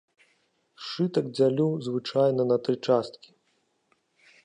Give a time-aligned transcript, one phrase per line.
[0.83, 3.29] Сшытак дзялю звычайна на тры часткі.